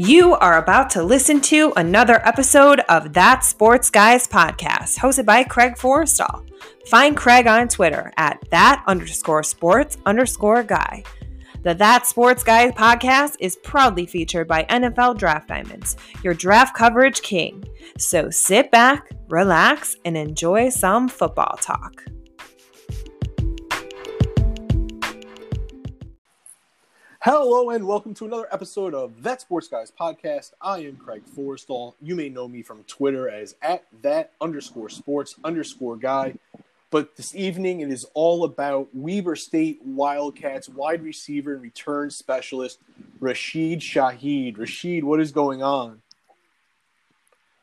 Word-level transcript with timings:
You 0.00 0.34
are 0.34 0.58
about 0.58 0.90
to 0.90 1.02
listen 1.02 1.40
to 1.40 1.72
another 1.76 2.24
episode 2.24 2.78
of 2.88 3.14
That 3.14 3.42
Sports 3.42 3.90
Guys 3.90 4.28
podcast, 4.28 4.96
hosted 4.96 5.26
by 5.26 5.42
Craig 5.42 5.74
Forrestall. 5.74 6.46
Find 6.86 7.16
Craig 7.16 7.48
on 7.48 7.66
Twitter 7.66 8.12
at 8.16 8.40
that 8.52 8.84
underscore 8.86 9.42
sports 9.42 9.98
underscore 10.06 10.62
guy. 10.62 11.02
The 11.64 11.74
That 11.74 12.06
Sports 12.06 12.44
Guys 12.44 12.70
podcast 12.74 13.38
is 13.40 13.56
proudly 13.56 14.06
featured 14.06 14.46
by 14.46 14.66
NFL 14.70 15.18
Draft 15.18 15.48
Diamonds, 15.48 15.96
your 16.22 16.32
draft 16.32 16.76
coverage 16.76 17.22
king. 17.22 17.64
So 17.98 18.30
sit 18.30 18.70
back, 18.70 19.10
relax, 19.28 19.96
and 20.04 20.16
enjoy 20.16 20.68
some 20.68 21.08
football 21.08 21.58
talk. 21.60 22.04
Hello 27.22 27.70
and 27.70 27.84
welcome 27.84 28.14
to 28.14 28.26
another 28.26 28.46
episode 28.52 28.94
of 28.94 29.24
That 29.24 29.40
Sports 29.40 29.66
Guys 29.66 29.90
podcast. 29.90 30.52
I 30.60 30.78
am 30.84 30.94
Craig 30.94 31.22
Forrestall. 31.26 31.96
You 32.00 32.14
may 32.14 32.28
know 32.28 32.46
me 32.46 32.62
from 32.62 32.84
Twitter 32.84 33.28
as 33.28 33.56
at 33.60 33.84
that 34.02 34.30
underscore 34.40 34.88
sports 34.88 35.34
underscore 35.42 35.96
guy. 35.96 36.34
But 36.92 37.16
this 37.16 37.34
evening 37.34 37.80
it 37.80 37.90
is 37.90 38.06
all 38.14 38.44
about 38.44 38.90
Weber 38.94 39.34
State 39.34 39.80
Wildcats 39.84 40.68
wide 40.68 41.02
receiver 41.02 41.54
and 41.54 41.60
return 41.60 42.08
specialist 42.10 42.78
Rashid 43.18 43.80
Shaheed. 43.80 44.56
Rashid, 44.56 45.02
what 45.02 45.18
is 45.18 45.32
going 45.32 45.60
on? 45.60 46.00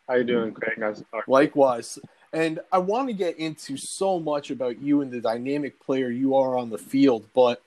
How 0.05 0.15
are 0.15 0.17
you 0.17 0.25
doing, 0.25 0.53
Craig? 0.53 0.77
Nice. 0.77 1.01
Likewise. 1.29 1.97
And 2.33 2.59
I 2.73 2.79
want 2.79 3.07
to 3.07 3.13
get 3.13 3.39
into 3.39 3.77
so 3.77 4.19
much 4.19 4.51
about 4.51 4.81
you 4.81 4.99
and 4.99 5.09
the 5.09 5.21
dynamic 5.21 5.79
player 5.79 6.09
you 6.09 6.35
are 6.35 6.57
on 6.57 6.69
the 6.69 6.77
field, 6.77 7.25
but 7.33 7.61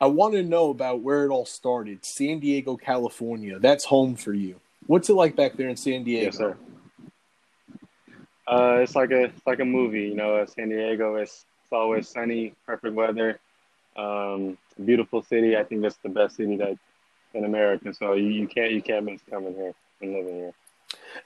I 0.00 0.06
want 0.06 0.34
to 0.34 0.42
know 0.42 0.70
about 0.70 1.00
where 1.00 1.24
it 1.24 1.28
all 1.28 1.44
started. 1.44 2.04
San 2.04 2.38
Diego, 2.38 2.76
California. 2.76 3.58
That's 3.58 3.84
home 3.84 4.16
for 4.16 4.32
you. 4.32 4.56
What's 4.86 5.10
it 5.10 5.14
like 5.14 5.36
back 5.36 5.56
there 5.56 5.68
in 5.68 5.76
San 5.76 6.04
Diego? 6.04 6.26
Yes, 6.26 6.36
sir. 6.36 6.56
Uh, 8.46 8.78
it's 8.82 8.96
like 8.96 9.10
a 9.10 9.24
it's 9.24 9.46
like 9.46 9.60
a 9.60 9.64
movie, 9.64 10.04
you 10.04 10.14
know. 10.14 10.44
San 10.46 10.70
Diego, 10.70 11.16
it's 11.16 11.44
it's 11.62 11.72
always 11.72 12.08
sunny, 12.08 12.54
perfect 12.66 12.94
weather, 12.94 13.38
um, 13.96 14.56
beautiful 14.84 15.22
city. 15.22 15.56
I 15.56 15.64
think 15.64 15.82
that's 15.82 15.98
the 15.98 16.08
best 16.08 16.36
city 16.36 16.56
that 16.56 16.76
in 17.34 17.44
America. 17.44 17.92
So 17.94 18.14
you, 18.14 18.28
you 18.28 18.48
can't 18.48 18.72
you 18.72 18.82
can't 18.82 19.04
miss 19.04 19.20
coming 19.28 19.54
here 19.54 19.74
and 20.00 20.12
living 20.12 20.34
here. 20.34 20.52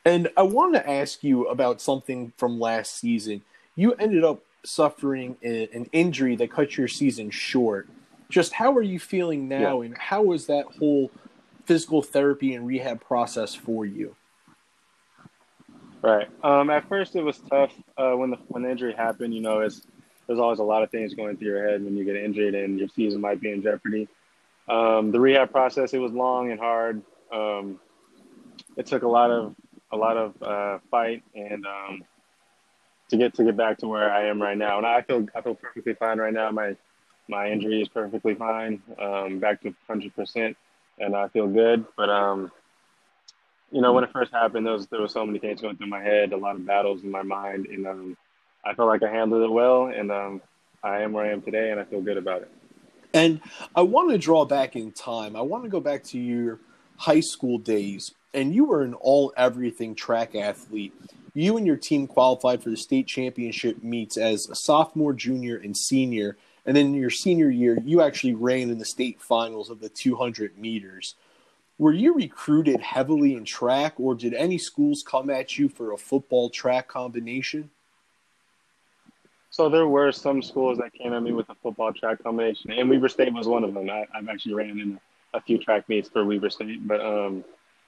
And 0.04 0.30
I 0.36 0.42
want 0.42 0.74
to 0.74 0.90
ask 0.90 1.22
you 1.22 1.46
about 1.46 1.80
something 1.80 2.32
from 2.36 2.60
last 2.60 2.96
season. 2.96 3.42
You 3.77 3.94
ended 3.94 4.24
up 4.24 4.42
suffering 4.64 5.36
an 5.42 5.88
injury 5.92 6.36
that 6.36 6.50
cut 6.50 6.77
your 6.77 6.88
season 6.88 7.30
short 7.30 7.88
just 8.34 8.52
how 8.52 8.72
are 8.72 8.82
you 8.82 8.98
feeling 8.98 9.46
now 9.46 9.80
yeah. 9.80 9.86
and 9.86 9.96
how 9.96 10.20
was 10.20 10.46
that 10.46 10.66
whole 10.80 11.08
physical 11.66 12.02
therapy 12.02 12.54
and 12.54 12.66
rehab 12.66 13.00
process 13.00 13.54
for 13.54 13.86
you? 13.86 14.16
Right. 16.02 16.28
Um, 16.42 16.68
at 16.68 16.88
first 16.88 17.14
it 17.14 17.22
was 17.22 17.38
tough 17.48 17.72
uh, 17.96 18.10
when 18.14 18.30
the 18.30 18.36
when 18.48 18.64
the 18.64 18.70
injury 18.70 18.92
happened 18.92 19.32
you 19.32 19.40
know 19.40 19.60
it's 19.60 19.82
there's 20.27 20.40
always 20.40 20.58
a 20.58 20.64
lot 20.64 20.82
of 20.82 20.90
things 20.90 21.14
going 21.14 21.36
through 21.36 21.48
your 21.48 21.68
head 21.68 21.84
when 21.84 21.96
you 21.96 22.05
get 22.05 22.16
injured 22.16 22.56
and 22.56 22.77
your 22.77 22.88
season 22.88 23.20
might 23.20 23.40
be 23.40 23.52
in 23.52 23.62
jeopardy. 23.62 24.08
Um, 24.68 25.12
the 25.12 25.20
rehab 25.20 25.52
process 25.52 25.94
it 25.94 25.98
was 25.98 26.10
long 26.12 26.50
and 26.50 26.58
hard. 26.58 27.02
Um, 27.32 27.78
it 28.77 28.86
took 28.86 29.05
a 29.05 29.08
lot 29.08 29.30
of 29.30 29.55
a 29.92 29.96
lot 29.96 30.16
of 30.16 30.42
uh, 30.42 30.78
fight 30.90 31.22
and 31.36 31.64
um, 31.64 32.02
to 33.10 33.16
get 33.16 33.34
to 33.34 33.44
get 33.44 33.56
back 33.56 33.78
to 33.78 33.86
where 33.86 34.12
I 34.12 34.27
am 34.27 34.42
right 34.42 34.58
now. 34.58 34.78
And 34.78 34.86
I 34.86 35.02
feel 35.02 35.24
I 35.36 35.40
feel 35.40 35.55
perfectly 35.55 35.94
fine 35.94 36.18
right 36.18 36.34
now. 36.34 36.50
My 36.50 36.74
my 37.28 37.50
injury 37.50 37.80
is 37.80 37.89
perfectly 37.89 38.34
fine, 38.34 38.83
um, 38.98 39.39
back 39.39 39.62
to 39.62 39.75
100%, 39.89 40.56
and 40.98 41.17
I 41.17 41.28
feel 41.28 41.47
good. 41.47 41.86
But, 41.97 42.11
um, 42.11 42.53
you 43.70 43.80
know, 43.80 43.92
when 43.92 44.05
it 44.05 44.12
first 44.12 44.33
happened, 44.33 44.67
there 44.67 44.75
was, 44.75 44.86
there 44.89 45.00
was 45.00 45.12
so 45.12 45.25
many 45.25 45.39
things 45.39 45.61
going 45.61 45.77
through 45.77 45.89
my 45.89 46.02
head, 46.02 46.33
a 46.33 46.36
lot 46.36 46.57
of 46.57 46.67
battles 46.67 47.02
in 47.02 47.11
my 47.11 47.23
mind, 47.23 47.67
and 47.67 47.86
um, 47.86 48.17
I 48.64 48.74
felt 48.74 48.89
like 48.89 49.02
I 49.02 49.11
handled 49.11 49.42
it 49.42 49.52
well, 49.52 49.86
and 49.86 50.11
um, 50.11 50.42
I 50.83 51.01
am 51.01 51.13
where 51.13 51.24
I 51.24 51.30
am 51.30 51.42
today, 51.42 51.70
and 51.70 51.80
I 51.80 51.84
feel 51.84 52.02
good 52.02 52.17
about 52.18 52.42
it. 52.42 52.51
And 53.14 53.40
I 53.74 53.83
want 53.83 54.11
to 54.11 54.18
draw 54.18 54.45
back 54.45 54.74
in 54.74 54.90
time. 54.90 55.36
I 55.36 55.40
want 55.40 55.64
to 55.64 55.70
go 55.70 55.80
back 55.80 56.02
to 56.05 56.18
your 56.18 56.58
high 56.96 57.20
school 57.20 57.58
days, 57.58 58.13
and 58.33 58.55
you 58.55 58.64
were 58.64 58.83
an 58.83 58.95
all 58.95 59.33
everything 59.36 59.95
track 59.95 60.34
athlete. 60.34 60.92
You 61.33 61.57
and 61.57 61.67
your 61.67 61.77
team 61.77 62.07
qualified 62.07 62.63
for 62.63 62.70
the 62.70 62.77
state 62.77 63.07
championship 63.07 63.83
meets 63.83 64.17
as 64.17 64.48
a 64.48 64.55
sophomore, 64.55 65.13
junior, 65.13 65.57
and 65.57 65.77
senior 65.77 66.36
and 66.67 66.77
then 66.77 66.95
your 66.95 67.11
senior 67.11 67.51
year, 67.51 67.79
you 67.85 68.01
actually 68.01 68.35
ran 68.35 68.70
in 68.70 68.79
the 68.79 68.85
state 68.85 69.20
finals 69.20 69.70
of 69.70 69.80
the 69.80 69.89
200 69.89 70.58
meters. 70.58 71.14
Were 71.79 71.92
you 71.92 72.14
recruited 72.14 72.80
heavily 72.80 73.35
in 73.35 73.45
track, 73.45 73.95
or 73.98 74.14
did 74.14 74.33
any 74.33 74.58
schools 74.58 75.02
come 75.02 75.29
at 75.29 75.58
you 75.58 75.69
for 75.69 75.92
a 75.92 75.97
football 75.97 76.48
track 76.48 76.89
combination? 76.89 77.70
So 79.51 79.69
there 79.69 79.86
were 79.86 80.11
some 80.11 80.42
schools 80.42 80.79
that 80.79 80.92
came 80.92 81.13
at 81.13 81.23
me 81.23 81.33
with 81.33 81.48
a 81.48 81.55
football 81.57 81.92
track 81.92 82.23
combination, 82.23 82.73
and 82.73 82.89
Weber 82.89 83.08
State 83.08 83.33
was 83.33 83.46
one 83.46 83.64
of 83.64 83.75
them. 83.75 83.91
I, 83.91 84.07
have 84.13 84.29
actually 84.29 84.55
ran 84.55 84.81
in 84.81 85.01
a, 85.33 85.41
few 85.41 85.58
track 85.58 85.89
meets 85.89 86.08
for 86.08 86.25
Weber 86.25 86.51
State, 86.51 86.86
but 86.86 87.01
um, 87.01 87.45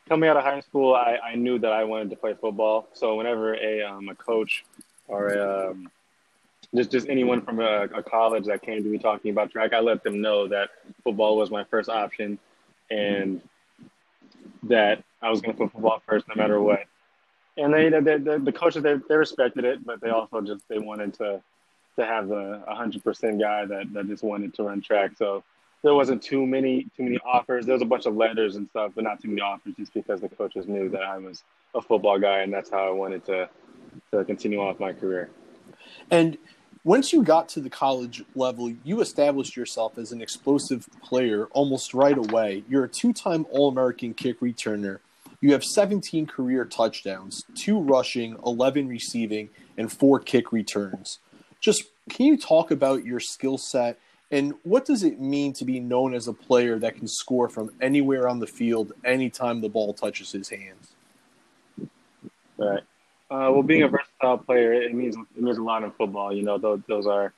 coming 0.09 0.29
out 0.29 0.37
of 0.37 0.45
high 0.45 0.61
school, 0.61 0.95
I, 0.95 1.19
I, 1.25 1.35
knew 1.35 1.59
that 1.61 1.73
I 1.73 1.85
wanted 1.85 2.11
to 2.11 2.17
play 2.17 2.35
football. 2.35 2.89
So 2.93 3.17
whenever 3.17 3.55
a 3.55 3.83
um, 3.83 4.09
a 4.09 4.15
coach 4.15 4.65
or 5.09 5.29
a, 5.31 5.71
um, 5.71 5.91
just 6.77 6.91
just 6.91 7.09
anyone 7.09 7.43
from 7.43 7.61
a, 7.61 7.85
a, 7.95 8.03
college 8.03 8.45
that 8.47 8.63
came 8.63 8.83
to 8.83 8.89
me 8.89 8.99
talking 8.99 9.31
about 9.31 9.51
track, 9.51 9.73
I 9.73 9.81
let 9.81 10.03
them 10.03 10.21
know 10.21 10.49
that 10.49 10.71
football 11.03 11.37
was 11.37 11.51
my 11.51 11.65
first 11.65 11.89
option, 11.89 12.39
and 12.91 13.41
that 14.65 15.03
I 15.23 15.31
was 15.31 15.41
going 15.41 15.55
to 15.55 15.65
put 15.65 15.73
football 15.73 16.03
first 16.07 16.27
no 16.29 16.35
matter 16.41 16.61
what. 16.61 16.85
And 17.57 17.73
they, 17.73 17.89
the, 17.89 18.01
the, 18.01 18.41
the 18.45 18.53
coaches, 18.53 18.83
they, 18.83 18.97
they 19.09 19.17
respected 19.17 19.65
it, 19.65 19.85
but 19.85 20.01
they 20.01 20.11
also 20.11 20.41
just 20.41 20.69
they 20.69 20.79
wanted 20.79 21.15
to 21.15 21.43
to 21.99 22.05
have 22.05 22.29
the 22.29 22.63
hundred 22.69 23.03
percent 23.03 23.41
guy 23.41 23.65
that, 23.65 23.93
that 23.95 24.07
just 24.07 24.23
wanted 24.23 24.53
to 24.55 24.65
run 24.65 24.83
track. 24.83 25.13
So 25.17 25.43
there 25.83 25.95
wasn't 25.95 26.23
too 26.23 26.47
many 26.47 26.85
too 26.97 27.05
many 27.05 27.19
offers. 27.25 27.65
There 27.65 27.75
was 27.75 27.83
a 27.83 27.87
bunch 27.87 28.07
of 28.07 28.17
letters 28.17 28.57
and 28.57 28.69
stuff, 28.69 28.93
but 28.95 29.05
not 29.05 29.23
too 29.23 29.29
many 29.29 29.41
offers, 29.41 29.75
just 29.77 29.95
because 29.95 30.21
the 30.21 30.29
coaches 30.29 30.67
knew 30.67 30.89
that 30.91 31.03
I 31.03 31.19
was 31.19 31.43
a 31.75 31.81
football 31.81 32.19
guy, 32.19 32.41
and 32.41 32.53
that's 32.53 32.71
how 32.71 32.87
I 32.87 32.91
wanted 32.91 33.25
to 33.27 33.49
to 34.13 34.25
continue 34.25 34.61
on 34.61 34.69
with 34.69 34.81
my 34.81 34.93
career. 34.93 35.31
And 36.11 36.37
once 36.87 37.13
you 37.13 37.21
got 37.21 37.49
to 37.49 37.61
the 37.61 37.69
college 37.69 38.23
level, 38.37 38.73
you 38.85 39.01
established 39.01 39.57
yourself 39.57 39.99
as 39.99 40.13
an 40.13 40.23
explosive 40.23 40.89
player 41.03 41.47
almost 41.47 41.93
right 41.93 42.17
away. 42.17 42.63
You're 42.69 42.85
a 42.85 42.89
two 42.89 43.13
time 43.13 43.45
All 43.51 43.69
American 43.69 44.15
kick 44.15 44.39
returner. 44.39 45.01
You 45.41 45.51
have 45.51 45.65
17 45.65 46.29
career 46.29 46.65
touchdowns, 46.65 47.43
two 47.57 47.81
rushing, 47.81 48.37
11 48.47 48.87
receiving, 48.87 49.49
and 49.77 49.93
four 49.93 50.21
kick 50.21 50.53
returns. 50.53 51.19
Just 51.61 51.83
can 52.09 52.27
you 52.27 52.39
talk 52.39 52.71
about 52.71 53.05
your 53.05 53.19
skill 53.19 53.59
set 53.59 53.99
and 54.31 54.55
what 54.63 54.85
does 54.85 55.03
it 55.03 55.21
mean 55.21 55.53
to 55.55 55.65
be 55.65 55.81
known 55.81 56.15
as 56.15 56.29
a 56.29 56.33
player 56.33 56.79
that 56.79 56.95
can 56.95 57.09
score 57.09 57.49
from 57.49 57.71
anywhere 57.81 58.29
on 58.29 58.39
the 58.39 58.47
field 58.47 58.93
anytime 59.05 59.61
the 59.61 59.69
ball 59.69 59.93
touches 59.93 60.31
his 60.31 60.51
hands? 60.51 60.95
Right. 62.57 62.85
Uh, 63.29 63.51
well, 63.51 63.63
being 63.63 63.83
a 63.83 63.89
versatile 63.89 64.39
player, 64.39 64.73
it 64.73 64.95
means 64.95 65.17
it 65.17 65.43
means 65.43 65.59
a 65.59 65.63
lot 65.63 65.83
in 65.83 65.91
football. 65.93 66.33
You 66.33 66.45
know, 66.45 66.59
those, 66.59 66.81
those 66.87 67.07
are 67.07 67.33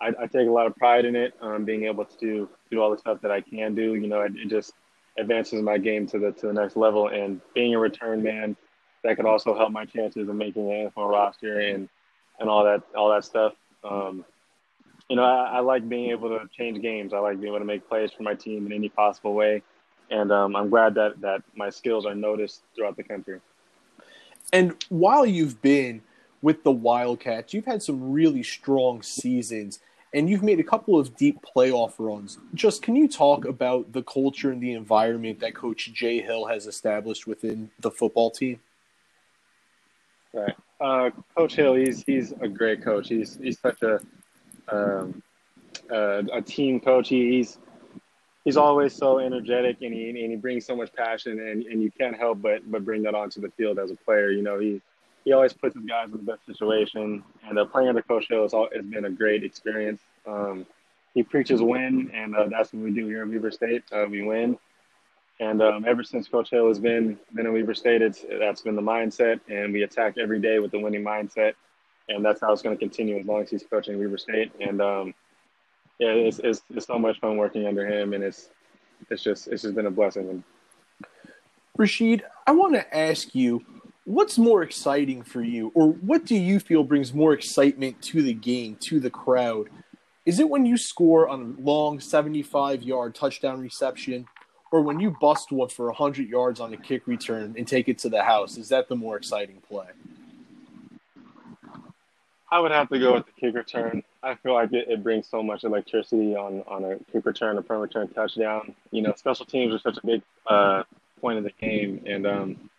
I, 0.00 0.08
I, 0.20 0.26
take 0.26 0.48
a 0.48 0.50
lot 0.50 0.66
of 0.66 0.76
pride 0.76 1.04
in 1.04 1.16
it. 1.16 1.34
Um, 1.40 1.64
being 1.64 1.84
able 1.84 2.04
to 2.04 2.16
do 2.18 2.48
do 2.70 2.80
all 2.80 2.90
the 2.90 2.98
stuff 2.98 3.20
that 3.22 3.30
I 3.30 3.40
can 3.40 3.74
do. 3.74 3.94
You 3.94 4.06
know, 4.06 4.22
it, 4.22 4.32
it, 4.36 4.48
just 4.48 4.72
advances 5.18 5.62
my 5.62 5.78
game 5.78 6.06
to 6.08 6.18
the 6.18 6.32
to 6.32 6.46
the 6.46 6.52
next 6.52 6.76
level. 6.76 7.08
And 7.08 7.40
being 7.54 7.74
a 7.74 7.78
return 7.78 8.22
man, 8.22 8.56
that 9.02 9.16
could 9.16 9.26
also 9.26 9.56
help 9.56 9.72
my 9.72 9.84
chances 9.84 10.28
of 10.28 10.34
making 10.34 10.70
an 10.70 10.90
NFL 10.90 11.10
roster 11.10 11.60
and 11.60 11.88
and 12.40 12.48
all 12.48 12.64
that 12.64 12.82
all 12.96 13.10
that 13.10 13.24
stuff. 13.24 13.54
Um, 13.84 14.24
you 15.08 15.16
know, 15.16 15.22
I, 15.22 15.58
I, 15.58 15.60
like 15.60 15.88
being 15.88 16.10
able 16.10 16.30
to 16.30 16.48
change 16.56 16.82
games. 16.82 17.12
I 17.12 17.18
like 17.18 17.40
being 17.40 17.52
able 17.52 17.60
to 17.60 17.64
make 17.64 17.88
plays 17.88 18.10
for 18.10 18.24
my 18.24 18.34
team 18.34 18.66
in 18.66 18.72
any 18.72 18.88
possible 18.88 19.34
way. 19.34 19.62
And 20.10 20.32
um, 20.32 20.56
I'm 20.56 20.68
glad 20.68 20.94
that 20.94 21.20
that 21.20 21.42
my 21.54 21.70
skills 21.70 22.06
are 22.06 22.14
noticed 22.14 22.62
throughout 22.74 22.96
the 22.96 23.04
country. 23.04 23.40
And 24.52 24.74
while 24.88 25.26
you've 25.26 25.60
been 25.60 26.02
with 26.42 26.62
the 26.62 26.72
Wildcats, 26.72 27.52
you've 27.52 27.64
had 27.64 27.82
some 27.82 28.12
really 28.12 28.42
strong 28.42 29.02
seasons 29.02 29.80
and 30.14 30.30
you've 30.30 30.42
made 30.42 30.60
a 30.60 30.64
couple 30.64 30.98
of 30.98 31.14
deep 31.16 31.40
playoff 31.42 31.94
runs. 31.98 32.38
Just 32.54 32.80
can 32.82 32.96
you 32.96 33.06
talk 33.06 33.44
about 33.44 33.92
the 33.92 34.02
culture 34.02 34.50
and 34.50 34.62
the 34.62 34.72
environment 34.72 35.40
that 35.40 35.54
Coach 35.54 35.92
Jay 35.92 36.20
Hill 36.20 36.46
has 36.46 36.66
established 36.66 37.26
within 37.26 37.70
the 37.80 37.90
football 37.90 38.30
team? 38.30 38.60
Right, 40.32 40.54
uh, 40.80 41.10
Coach 41.36 41.56
Hill, 41.56 41.74
he's 41.74 42.02
he's 42.04 42.32
a 42.40 42.48
great 42.48 42.82
coach. 42.82 43.08
He's 43.08 43.36
he's 43.36 43.58
such 43.60 43.82
a 43.82 44.00
um, 44.68 45.22
uh, 45.90 46.22
a 46.32 46.40
team 46.40 46.80
coach. 46.80 47.08
He, 47.08 47.36
he's 47.36 47.58
he's 48.46 48.56
always 48.56 48.94
so 48.94 49.18
energetic 49.18 49.82
and 49.82 49.92
he, 49.92 50.08
and 50.08 50.30
he 50.30 50.36
brings 50.36 50.64
so 50.64 50.74
much 50.74 50.90
passion 50.94 51.40
and, 51.40 51.64
and 51.64 51.82
you 51.82 51.90
can't 51.90 52.16
help 52.16 52.40
but 52.40 52.60
but 52.70 52.84
bring 52.84 53.02
that 53.02 53.14
onto 53.14 53.40
the 53.40 53.50
field 53.50 53.78
as 53.78 53.90
a 53.90 53.96
player. 53.96 54.30
You 54.30 54.42
know, 54.42 54.58
he 54.58 54.80
he 55.24 55.32
always 55.32 55.52
puts 55.52 55.74
his 55.74 55.84
guys 55.84 56.06
in 56.06 56.12
the 56.12 56.18
best 56.18 56.46
situation. 56.46 57.22
And 57.46 57.58
uh, 57.58 57.64
playing 57.64 57.88
under 57.88 58.00
Coach 58.00 58.26
Hill 58.28 58.42
has, 58.42 58.54
all, 58.54 58.68
has 58.72 58.84
been 58.84 59.06
a 59.06 59.10
great 59.10 59.42
experience. 59.42 60.00
Um, 60.24 60.64
he 61.14 61.24
preaches 61.24 61.60
win, 61.60 62.12
and 62.14 62.36
uh, 62.36 62.46
that's 62.48 62.72
what 62.72 62.84
we 62.84 62.92
do 62.92 63.08
here 63.08 63.22
at 63.22 63.28
Weber 63.28 63.50
State. 63.50 63.82
Uh, 63.90 64.06
we 64.08 64.22
win. 64.22 64.56
And 65.40 65.60
um, 65.60 65.84
ever 65.84 66.04
since 66.04 66.28
Coach 66.28 66.50
Hill 66.50 66.68
has 66.68 66.78
been 66.78 67.18
been 67.34 67.46
in 67.46 67.52
Weber 67.52 67.74
State, 67.74 68.02
it's, 68.02 68.24
that's 68.38 68.62
been 68.62 68.76
the 68.76 68.82
mindset, 68.82 69.40
and 69.48 69.72
we 69.72 69.82
attack 69.82 70.14
every 70.16 70.40
day 70.40 70.60
with 70.60 70.70
the 70.70 70.78
winning 70.78 71.02
mindset, 71.02 71.54
and 72.08 72.24
that's 72.24 72.40
how 72.40 72.52
it's 72.52 72.62
going 72.62 72.76
to 72.76 72.78
continue 72.78 73.18
as 73.18 73.26
long 73.26 73.42
as 73.42 73.50
he's 73.50 73.64
coaching 73.68 73.98
Weber 73.98 74.18
State. 74.18 74.52
And 74.60 74.80
um, 74.80 75.14
yeah, 75.98 76.08
it's, 76.08 76.38
it's, 76.40 76.62
it's 76.74 76.86
so 76.86 76.98
much 76.98 77.18
fun 77.20 77.36
working 77.36 77.66
under 77.66 77.86
him, 77.86 78.12
and 78.12 78.22
it's 78.22 78.48
it's 79.10 79.22
just 79.22 79.48
it's 79.48 79.62
just 79.62 79.74
been 79.74 79.86
a 79.86 79.90
blessing. 79.90 80.42
Rashid, 81.76 82.24
I 82.46 82.52
want 82.52 82.74
to 82.74 82.96
ask 82.96 83.34
you, 83.34 83.64
what's 84.04 84.38
more 84.38 84.62
exciting 84.62 85.22
for 85.22 85.42
you, 85.42 85.70
or 85.74 85.88
what 85.88 86.24
do 86.24 86.34
you 86.34 86.58
feel 86.60 86.84
brings 86.84 87.12
more 87.12 87.32
excitement 87.32 88.00
to 88.02 88.22
the 88.22 88.32
game, 88.32 88.76
to 88.88 89.00
the 89.00 89.10
crowd? 89.10 89.68
Is 90.24 90.40
it 90.40 90.48
when 90.48 90.66
you 90.66 90.76
score 90.76 91.28
on 91.28 91.56
a 91.58 91.62
long 91.62 92.00
75 92.00 92.82
yard 92.82 93.14
touchdown 93.14 93.60
reception, 93.60 94.26
or 94.72 94.82
when 94.82 95.00
you 95.00 95.16
bust 95.20 95.52
one 95.52 95.68
for 95.68 95.86
100 95.86 96.28
yards 96.28 96.60
on 96.60 96.72
a 96.72 96.76
kick 96.76 97.06
return 97.06 97.54
and 97.56 97.66
take 97.66 97.88
it 97.88 97.98
to 97.98 98.08
the 98.08 98.22
house? 98.22 98.56
Is 98.56 98.68
that 98.70 98.88
the 98.88 98.96
more 98.96 99.16
exciting 99.16 99.62
play? 99.68 99.86
I 102.50 102.60
would 102.60 102.70
have 102.70 102.88
to 102.90 102.98
go 102.98 103.14
with 103.14 103.26
the 103.26 103.32
kick 103.32 103.54
return. 103.54 104.02
I 104.26 104.34
feel 104.34 104.54
like 104.54 104.72
it, 104.72 104.88
it 104.88 105.04
brings 105.04 105.28
so 105.28 105.40
much 105.40 105.62
electricity 105.62 106.34
on, 106.34 106.64
on 106.66 106.84
a 106.84 106.98
kick 107.12 107.24
return, 107.24 107.58
a 107.58 107.62
punt 107.62 107.80
return 107.80 108.08
touchdown. 108.08 108.74
You 108.90 109.02
know, 109.02 109.14
special 109.16 109.46
teams 109.46 109.72
are 109.72 109.78
such 109.78 109.98
a 110.02 110.06
big 110.06 110.22
uh, 110.48 110.82
point 111.20 111.38
of 111.38 111.44
the 111.44 111.52
game, 111.60 112.02
and 112.06 112.26
um, 112.26 112.70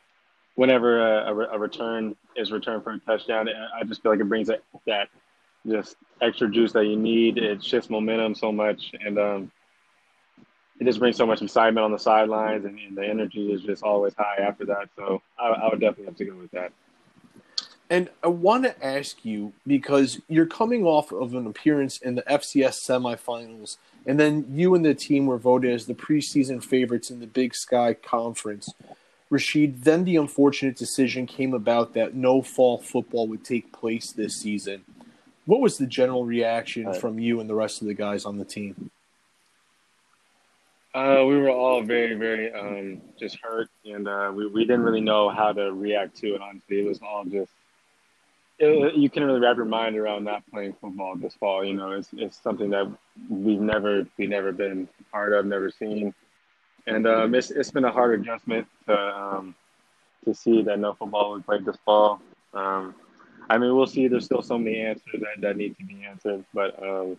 whenever 0.55 0.99
a, 0.99 1.33
a, 1.33 1.55
a, 1.55 1.59
return 1.59 2.17
is 2.35 2.51
returned 2.51 2.83
for 2.83 2.91
a 2.91 2.99
touchdown, 2.99 3.47
I 3.47 3.83
just 3.85 4.03
feel 4.03 4.11
like 4.11 4.19
it 4.19 4.27
brings 4.27 4.49
that, 4.49 4.61
that 4.85 5.07
just 5.65 5.95
extra 6.21 6.49
juice 6.49 6.73
that 6.73 6.85
you 6.85 6.97
need. 6.97 7.37
It 7.37 7.63
shifts 7.63 7.89
momentum 7.89 8.35
so 8.35 8.51
much, 8.51 8.91
and 8.99 9.17
um, 9.17 9.51
it 10.81 10.83
just 10.83 10.99
brings 10.99 11.15
so 11.15 11.25
much 11.25 11.41
excitement 11.41 11.85
on 11.85 11.93
the 11.93 11.99
sidelines, 11.99 12.65
and, 12.65 12.77
and, 12.77 12.97
the 12.97 13.05
energy 13.05 13.53
is 13.53 13.61
just 13.61 13.83
always 13.83 14.13
high 14.15 14.41
after 14.41 14.65
that. 14.65 14.89
So 14.97 15.21
I, 15.39 15.47
I 15.47 15.69
would 15.69 15.79
definitely 15.79 16.05
have 16.05 16.17
to 16.17 16.25
go 16.25 16.35
with 16.35 16.51
that. 16.51 16.73
And 17.89 18.09
I 18.21 18.27
want 18.27 18.65
to 18.65 18.85
ask 18.85 19.23
you 19.23 19.53
because 19.65 20.19
you're 20.27 20.45
coming 20.45 20.83
off 20.83 21.11
of 21.11 21.33
an 21.33 21.47
appearance 21.47 21.97
in 21.97 22.15
the 22.15 22.21
FCS 22.23 22.85
semifinals, 22.85 23.77
and 24.05 24.19
then 24.19 24.45
you 24.51 24.75
and 24.75 24.83
the 24.83 24.93
team 24.93 25.25
were 25.25 25.37
voted 25.37 25.73
as 25.73 25.85
the 25.85 25.93
preseason 25.93 26.63
favorites 26.63 27.09
in 27.09 27.21
the 27.21 27.27
Big 27.27 27.55
Sky 27.55 27.93
Conference. 27.93 28.73
Rashid, 29.29 29.83
then 29.83 30.03
the 30.03 30.17
unfortunate 30.17 30.75
decision 30.75 31.25
came 31.27 31.53
about 31.53 31.93
that 31.93 32.13
no 32.13 32.41
fall 32.41 32.77
football 32.77 33.27
would 33.27 33.43
take 33.43 33.71
place 33.71 34.11
this 34.11 34.35
season. 34.35 34.83
What 35.45 35.61
was 35.61 35.77
the 35.77 35.85
general 35.85 36.25
reaction 36.25 36.93
from 36.93 37.19
you 37.19 37.39
and 37.39 37.49
the 37.49 37.55
rest 37.55 37.81
of 37.81 37.87
the 37.87 37.93
guys 37.93 38.25
on 38.25 38.37
the 38.37 38.45
team? 38.45 38.91
Uh, 40.93 41.23
we 41.25 41.37
were 41.37 41.49
all 41.49 41.83
very, 41.83 42.15
very 42.15 42.51
um, 42.53 43.01
just 43.19 43.37
hurt, 43.41 43.69
and 43.85 44.07
uh, 44.07 44.31
we, 44.33 44.47
we 44.47 44.65
didn't 44.65 44.81
really 44.81 45.01
know 45.01 45.29
how 45.29 45.53
to 45.53 45.71
react 45.71 46.17
to 46.17 46.35
it. 46.35 46.41
Honestly, 46.41 46.81
it 46.81 46.87
was 46.87 46.99
all 47.01 47.23
just 47.23 47.51
it, 48.59 48.95
you 48.95 49.09
can 49.09 49.23
really 49.23 49.39
wrap 49.39 49.57
your 49.57 49.65
mind 49.65 49.97
around 49.97 50.23
not 50.23 50.43
playing 50.51 50.75
football 50.81 51.15
this 51.15 51.35
fall. 51.35 51.63
You 51.63 51.73
know, 51.73 51.91
it's 51.91 52.09
it's 52.13 52.41
something 52.41 52.69
that 52.71 52.91
we've 53.29 53.61
never 53.61 54.07
we've 54.17 54.29
never 54.29 54.51
been 54.51 54.87
part 55.11 55.33
of, 55.33 55.45
never 55.45 55.69
seen, 55.69 56.13
and 56.87 57.07
um, 57.07 57.35
it's 57.35 57.51
it's 57.51 57.71
been 57.71 57.85
a 57.85 57.91
hard 57.91 58.19
adjustment 58.19 58.67
to 58.87 58.97
um, 58.97 59.55
to 60.25 60.33
see 60.33 60.61
that 60.63 60.79
no 60.79 60.93
football 60.93 61.33
was 61.33 61.43
played 61.43 61.65
this 61.65 61.77
fall. 61.85 62.19
Um, 62.53 62.95
I 63.49 63.57
mean, 63.57 63.75
we'll 63.75 63.87
see. 63.87 64.07
There's 64.07 64.25
still 64.25 64.41
so 64.41 64.57
many 64.57 64.79
answers 64.81 65.21
that, 65.21 65.41
that 65.41 65.57
need 65.57 65.77
to 65.77 65.85
be 65.85 66.03
answered, 66.03 66.43
but 66.53 66.81
um, 66.81 67.17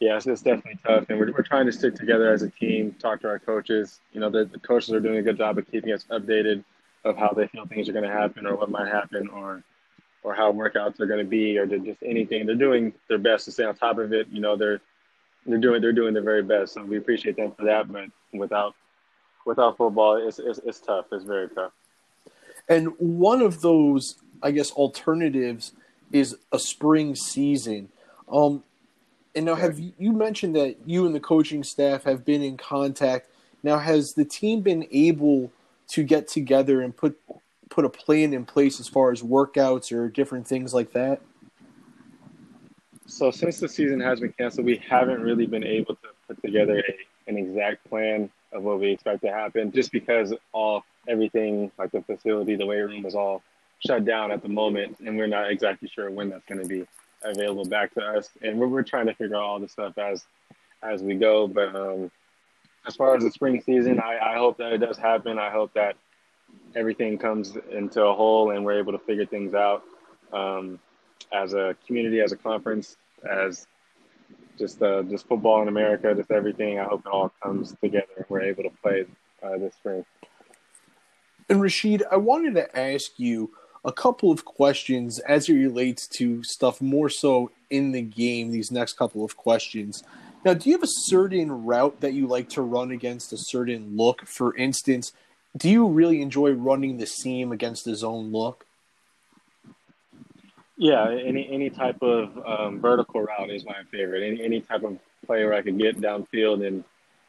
yeah, 0.00 0.16
it's, 0.16 0.26
it's, 0.26 0.42
definitely 0.42 0.80
tough, 0.84 1.04
and 1.10 1.18
we're 1.20 1.32
we're 1.32 1.42
trying 1.42 1.66
to 1.66 1.72
stick 1.72 1.94
together 1.94 2.32
as 2.32 2.42
a 2.42 2.50
team. 2.50 2.96
Talk 2.98 3.20
to 3.20 3.28
our 3.28 3.38
coaches. 3.38 4.00
You 4.14 4.20
know, 4.20 4.30
the, 4.30 4.46
the 4.46 4.58
coaches 4.58 4.92
are 4.94 5.00
doing 5.00 5.18
a 5.18 5.22
good 5.22 5.36
job 5.36 5.58
of 5.58 5.70
keeping 5.70 5.92
us 5.92 6.06
updated 6.10 6.64
of 7.04 7.16
how 7.16 7.30
they 7.30 7.46
feel 7.46 7.66
things 7.66 7.88
are 7.88 7.92
going 7.92 8.04
to 8.04 8.10
happen 8.10 8.46
or 8.46 8.56
what 8.56 8.70
might 8.70 8.88
happen 8.88 9.28
or 9.28 9.62
or 10.22 10.34
how 10.34 10.52
workouts 10.52 11.00
are 11.00 11.06
going 11.06 11.18
to 11.18 11.28
be 11.28 11.58
or 11.58 11.66
just 11.66 12.02
anything. 12.04 12.46
They're 12.46 12.54
doing 12.54 12.92
their 13.08 13.18
best 13.18 13.46
to 13.46 13.52
stay 13.52 13.64
on 13.64 13.74
top 13.74 13.98
of 13.98 14.12
it. 14.12 14.28
You 14.30 14.40
know, 14.40 14.56
they're 14.56 14.80
they're 15.46 15.58
doing 15.58 15.80
they're 15.80 15.92
doing 15.92 16.14
their 16.14 16.22
very 16.22 16.42
best. 16.42 16.74
So 16.74 16.84
we 16.84 16.98
appreciate 16.98 17.36
them 17.36 17.52
for 17.52 17.64
that. 17.64 17.90
But 17.90 18.04
without 18.32 18.74
without 19.46 19.76
football, 19.76 20.16
it's 20.16 20.38
it's, 20.38 20.60
it's 20.64 20.80
tough. 20.80 21.06
It's 21.12 21.24
very 21.24 21.48
tough. 21.48 21.72
And 22.68 22.88
one 22.98 23.42
of 23.42 23.62
those, 23.62 24.16
I 24.42 24.52
guess, 24.52 24.70
alternatives 24.72 25.72
is 26.12 26.36
a 26.52 26.58
spring 26.58 27.16
season. 27.16 27.88
Um, 28.30 28.62
and 29.34 29.46
now, 29.46 29.54
have 29.54 29.78
you, 29.78 29.92
you 29.98 30.12
mentioned 30.12 30.56
that 30.56 30.76
you 30.86 31.06
and 31.06 31.14
the 31.14 31.20
coaching 31.20 31.64
staff 31.64 32.04
have 32.04 32.24
been 32.24 32.42
in 32.42 32.56
contact? 32.56 33.28
Now, 33.62 33.78
has 33.78 34.12
the 34.16 34.24
team 34.24 34.60
been 34.60 34.86
able 34.90 35.52
to 35.88 36.02
get 36.02 36.28
together 36.28 36.80
and 36.80 36.96
put 36.96 37.18
put 37.70 37.84
a 37.84 37.88
plan 37.88 38.34
in 38.34 38.44
place 38.44 38.80
as 38.80 38.88
far 38.88 39.10
as 39.12 39.22
workouts 39.22 39.96
or 39.96 40.08
different 40.08 40.46
things 40.46 40.74
like 40.74 40.92
that? 40.92 41.20
So 43.06 43.30
since 43.30 43.58
the 43.58 43.68
season 43.68 44.00
has 44.00 44.20
been 44.20 44.32
canceled, 44.32 44.66
we 44.66 44.76
haven't 44.76 45.22
really 45.22 45.46
been 45.46 45.64
able 45.64 45.94
to 45.96 46.08
put 46.28 46.42
together 46.42 46.78
a, 46.78 47.30
an 47.30 47.38
exact 47.38 47.88
plan 47.88 48.30
of 48.52 48.62
what 48.62 48.80
we 48.80 48.92
expect 48.92 49.22
to 49.22 49.32
happen, 49.32 49.72
just 49.72 49.90
because 49.90 50.34
all 50.52 50.84
everything 51.08 51.70
like 51.78 51.92
the 51.92 52.02
facility, 52.02 52.56
the 52.56 52.66
weight 52.66 52.80
room 52.80 53.06
is 53.06 53.14
all 53.14 53.42
shut 53.84 54.04
down 54.04 54.30
at 54.30 54.42
the 54.42 54.48
moment, 54.48 54.96
and 55.04 55.16
we're 55.16 55.26
not 55.26 55.50
exactly 55.50 55.88
sure 55.88 56.10
when 56.10 56.28
that's 56.28 56.44
going 56.46 56.60
to 56.60 56.68
be 56.68 56.86
available 57.22 57.64
back 57.64 57.92
to 57.94 58.00
us. 58.00 58.30
And 58.42 58.58
we're, 58.58 58.68
we're 58.68 58.82
trying 58.82 59.06
to 59.06 59.14
figure 59.14 59.36
out 59.36 59.42
all 59.42 59.60
this 59.60 59.72
stuff 59.72 59.96
as 59.98 60.24
as 60.82 61.02
we 61.02 61.14
go. 61.14 61.46
But 61.46 61.74
um, 61.74 62.10
as 62.86 62.96
far 62.96 63.16
as 63.16 63.22
the 63.22 63.30
spring 63.30 63.60
season, 63.60 64.00
I, 64.00 64.18
I 64.18 64.36
hope 64.36 64.58
that 64.58 64.72
it 64.72 64.78
does 64.78 64.98
happen. 64.98 65.38
I 65.38 65.50
hope 65.50 65.72
that 65.74 65.96
everything 66.74 67.18
comes 67.18 67.56
into 67.70 68.02
a 68.04 68.14
whole 68.14 68.50
and 68.50 68.64
we're 68.64 68.78
able 68.78 68.92
to 68.92 68.98
figure 68.98 69.26
things 69.26 69.54
out 69.54 69.82
um, 70.32 70.78
as 71.32 71.54
a 71.54 71.76
community, 71.86 72.20
as 72.20 72.32
a 72.32 72.36
conference, 72.36 72.96
as 73.28 73.66
just 74.58 74.82
uh, 74.82 75.02
just 75.04 75.26
football 75.26 75.62
in 75.62 75.68
America, 75.68 76.14
just 76.14 76.30
everything. 76.30 76.78
I 76.78 76.84
hope 76.84 77.02
it 77.06 77.10
all 77.10 77.32
comes 77.42 77.74
together 77.82 78.06
and 78.16 78.26
we're 78.28 78.42
able 78.42 78.64
to 78.64 78.70
play 78.82 79.06
uh, 79.42 79.58
this 79.58 79.74
spring. 79.74 80.04
And 81.48 81.60
Rashid, 81.60 82.04
I 82.10 82.16
wanted 82.16 82.54
to 82.54 82.78
ask 82.78 83.18
you 83.18 83.50
a 83.84 83.92
couple 83.92 84.30
of 84.30 84.44
questions 84.44 85.18
as 85.20 85.48
it 85.48 85.54
relates 85.54 86.06
to 86.06 86.44
stuff 86.44 86.80
more 86.80 87.08
so 87.08 87.50
in 87.70 87.92
the 87.92 88.02
game. 88.02 88.50
These 88.50 88.70
next 88.70 88.94
couple 88.94 89.24
of 89.24 89.36
questions. 89.36 90.04
Now, 90.44 90.54
do 90.54 90.70
you 90.70 90.76
have 90.76 90.82
a 90.82 90.96
certain 91.06 91.64
route 91.64 92.00
that 92.00 92.14
you 92.14 92.26
like 92.26 92.48
to 92.50 92.62
run 92.62 92.90
against 92.90 93.32
a 93.32 93.38
certain 93.38 93.96
look? 93.96 94.26
For 94.26 94.56
instance, 94.56 95.12
do 95.56 95.68
you 95.68 95.86
really 95.88 96.22
enjoy 96.22 96.52
running 96.52 96.98
the 96.98 97.06
seam 97.06 97.52
against 97.52 97.84
the 97.84 97.94
zone 97.94 98.32
look? 98.32 98.66
Yeah, 100.76 101.10
any 101.10 101.46
any 101.50 101.68
type 101.68 102.00
of 102.02 102.38
um, 102.46 102.80
vertical 102.80 103.22
route 103.22 103.50
is 103.50 103.66
my 103.66 103.82
favorite. 103.90 104.26
Any 104.26 104.42
any 104.42 104.60
type 104.62 104.82
of 104.82 104.98
play 105.26 105.44
where 105.44 105.54
I 105.54 105.62
could 105.62 105.78
get 105.78 106.00
downfield 106.00 106.66
and 106.66 106.84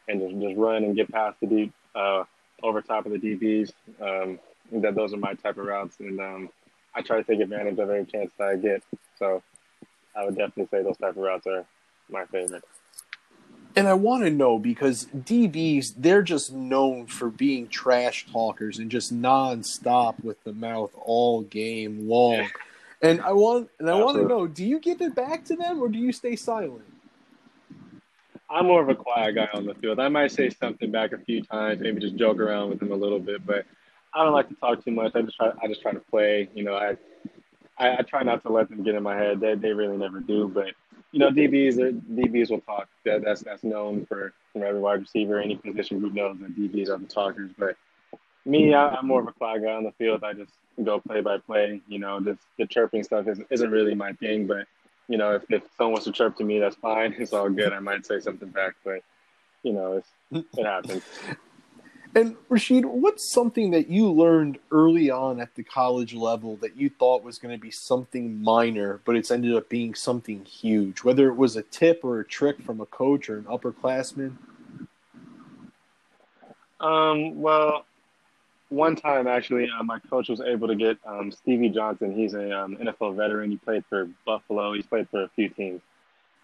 and 0.08 0.22
just, 0.22 0.42
just 0.42 0.58
run 0.58 0.84
and 0.84 0.96
get 0.96 1.12
past 1.12 1.38
the 1.42 1.48
deep 1.48 1.74
uh, 1.94 2.24
over 2.64 2.82
top 2.82 3.06
of 3.06 3.12
the 3.12 3.18
DBs. 3.18 3.72
Um, 4.02 4.40
that 4.72 4.96
those 4.96 5.14
are 5.14 5.18
my 5.18 5.34
type 5.34 5.58
of 5.58 5.66
routes, 5.66 6.00
and 6.00 6.20
um, 6.22 6.50
I 6.96 7.02
try 7.02 7.18
to 7.18 7.24
take 7.24 7.42
advantage 7.42 7.74
of 7.74 7.90
every 7.90 8.06
chance 8.06 8.32
that 8.38 8.48
I 8.48 8.56
get. 8.56 8.84
So 9.20 9.44
I 10.16 10.24
would 10.24 10.38
definitely 10.38 10.68
say 10.72 10.84
those 10.84 10.98
type 10.98 11.12
of 11.12 11.18
routes 11.18 11.46
are 11.48 11.66
my 12.10 12.26
favorite. 12.26 12.64
And 13.76 13.88
I 13.88 13.94
want 13.94 14.24
to 14.24 14.30
know 14.30 14.60
because 14.60 15.06
DBs, 15.06 15.94
they're 15.98 16.24
just 16.24 16.52
known 16.52 17.08
for 17.08 17.30
being 17.30 17.68
trash 17.68 18.26
talkers 18.32 18.80
and 18.80 18.92
just 18.92 19.14
nonstop 19.14 20.22
with 20.24 20.44
the 20.44 20.54
mouth 20.54 20.92
all 20.96 21.42
game 21.42 22.08
long. 22.08 22.50
And 23.02 23.22
I 23.22 23.32
want 23.32 23.70
and 23.80 23.90
I 23.90 23.96
want 23.96 24.18
to 24.18 24.28
know, 24.28 24.46
do 24.46 24.66
you 24.66 24.80
give 24.80 25.02
it 25.02 25.16
back 25.16 25.46
to 25.46 25.56
them 25.56 25.82
or 25.82 25.90
do 25.90 25.98
you 25.98 26.12
stay 26.12 26.36
silent? 26.36 26.84
I'm 28.50 28.66
more 28.66 28.82
of 28.82 28.90
a 28.90 28.96
quiet 28.96 29.36
guy 29.36 29.48
on 29.54 29.66
the 29.66 29.74
field. 29.76 30.00
I 30.00 30.10
might 30.10 30.32
say 30.32 30.50
something 30.50 30.92
back 30.92 31.14
a 31.14 31.18
few 31.18 31.42
times, 31.42 31.80
maybe 31.80 32.02
just 32.02 32.18
joke 32.18 32.40
around 32.40 32.70
with 32.70 32.80
them 32.80 32.92
a 32.92 32.96
little 32.96 33.20
bit, 33.20 33.46
but 33.46 33.66
I 34.14 34.24
don't 34.24 34.34
like 34.34 34.50
to 34.50 34.56
talk 34.56 34.84
too 34.84 34.92
much. 34.92 35.16
I 35.16 35.22
just 35.22 35.38
try 35.38 35.52
I 35.64 35.68
just 35.68 35.82
try 35.82 35.94
to 35.94 36.00
play. 36.00 36.50
You 36.54 36.66
know, 36.66 36.76
I 36.76 36.98
I, 37.78 37.98
I 37.98 38.02
try 38.02 38.24
not 38.24 38.44
to 38.44 38.52
let 38.52 38.70
them 38.70 38.84
get 38.84 38.96
in 38.96 39.04
my 39.04 39.16
head. 39.16 39.40
They 39.40 39.56
they 39.56 39.72
really 39.72 39.98
never 39.98 40.20
do, 40.20 40.50
but 40.50 40.68
you 41.12 41.20
know, 41.20 41.30
DBs 41.30 41.78
are, 41.80 41.92
DBs 41.92 42.50
will 42.50 42.62
talk. 42.62 42.88
That, 43.06 43.24
that's 43.24 43.42
that's 43.42 43.64
known 43.64 44.06
for 44.06 44.34
from 44.54 44.64
every 44.64 44.80
wide 44.80 45.02
receiver, 45.02 45.40
any 45.40 45.56
position 45.56 46.00
group 46.00 46.14
knows 46.14 46.38
that 46.40 46.58
DBs 46.58 46.90
are 46.90 46.98
the 46.98 47.06
talkers. 47.06 47.52
But 47.58 47.76
me, 48.46 48.74
I, 48.74 48.98
am 48.98 49.08
more 49.08 49.22
of 49.22 49.28
a 49.28 49.34
quiet 49.34 49.64
guy 49.64 49.74
on 49.74 49.84
the 49.84 49.92
field. 49.94 50.24
I 50.24 50.34
just 50.34 50.54
go 50.84 51.00
play 51.00 51.22
by 51.22 51.38
play. 51.38 51.82
You 51.88 52.00
know, 52.00 52.20
the, 52.20 52.38
the 52.58 52.66
chirping 52.66 53.04
stuff 53.04 53.28
isn't, 53.28 53.48
isn't 53.50 53.72
really 53.72 53.96
my 53.96 54.14
thing. 54.14 54.48
But 54.48 54.68
you 55.08 55.18
know, 55.18 55.36
if, 55.36 55.44
if 55.50 55.64
someone 55.78 55.94
wants 55.94 56.06
to 56.06 56.12
chirp 56.12 56.38
to 56.38 56.44
me, 56.44 56.60
that's 56.60 56.76
fine. 56.76 57.14
It's 57.20 57.34
all 57.34 57.50
good. 57.50 57.74
I 57.74 57.80
might 57.80 58.06
say 58.06 58.20
something 58.20 58.50
back, 58.50 58.76
but 58.84 59.02
you 59.64 59.74
know, 59.74 60.02
it 60.32 60.46
happens. 60.64 61.04
And 62.14 62.36
Rashid, 62.50 62.86
what's 62.86 63.32
something 63.34 63.72
that 63.72 63.88
you 63.88 64.12
learned 64.12 64.60
early 64.70 65.10
on 65.10 65.40
at 65.40 65.56
the 65.56 65.64
college 65.64 66.14
level 66.14 66.58
that 66.58 66.76
you 66.76 66.90
thought 66.90 67.24
was 67.24 67.38
going 67.38 67.56
to 67.56 67.62
be 67.62 67.72
something 67.72 68.42
minor, 68.42 69.00
but 69.06 69.16
it's 69.16 69.32
ended 69.32 69.56
up 69.56 69.70
being 69.70 69.96
something 69.96 70.44
huge? 70.44 71.04
Whether 71.04 71.30
it 71.30 71.36
was 71.36 71.56
a 71.56 71.62
tip 71.62 72.02
or 72.04 72.20
a 72.20 72.26
trick 72.26 72.62
from 72.62 72.82
a 72.82 72.86
coach 72.86 73.30
or 73.30 73.38
an 73.38 73.46
upperclassman. 73.46 74.36
Um, 76.82 77.40
well, 77.40 77.86
one 78.68 78.98
time 78.98 79.28
actually, 79.28 79.70
uh, 79.70 79.84
my 79.84 80.00
coach 80.00 80.28
was 80.28 80.42
able 80.42 80.68
to 80.68 80.76
get 80.76 80.98
um, 81.06 81.32
Stevie 81.32 81.70
Johnson. 81.70 82.14
He's 82.14 82.34
a 82.34 82.52
um, 82.58 82.76
NFL 82.76 83.16
veteran. 83.16 83.52
He 83.52 83.58
played 83.58 83.86
for 83.88 84.10
Buffalo. 84.26 84.74
He's 84.74 84.86
played 84.86 85.08
for 85.10 85.24
a 85.24 85.30
few 85.30 85.48
teams. 85.48 85.82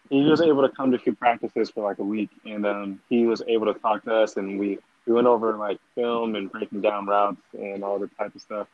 He 0.10 0.24
was 0.24 0.40
able 0.40 0.62
to 0.62 0.74
come 0.74 0.92
to 0.92 0.98
a 0.98 1.00
few 1.00 1.14
practices 1.14 1.70
for 1.70 1.84
like 1.84 2.00
a 2.00 2.04
week, 2.04 2.30
and 2.46 2.66
um, 2.66 3.02
he 3.10 3.26
was 3.26 3.42
able 3.48 3.66
to 3.74 3.78
talk 3.78 4.06
to 4.06 4.14
us, 4.14 4.38
and 4.38 4.58
we 4.58 4.78
we 5.08 5.14
went 5.14 5.28
over 5.28 5.58
like 5.58 5.80
film 5.96 6.36
and 6.36 6.52
breaking 6.52 6.82
down 6.82 7.08
routes 7.08 7.42
and 7.54 7.84
all 7.84 7.98
the 7.98 8.08
type 8.20 8.36
of 8.36 8.42
stuff. 8.42 8.68